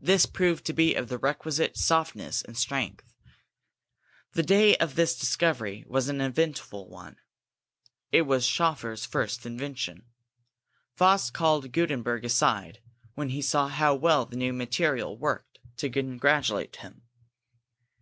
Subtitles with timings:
[0.00, 3.12] This proved to be of the requisite softness and strength.
[4.32, 7.16] The day of this discovery was an eventful one.
[8.10, 10.06] It was Schoeffer's first invention.
[10.94, 12.80] Faust called Gutenberg aside
[13.16, 17.02] when he saw how well the new material worked, to congratulate him.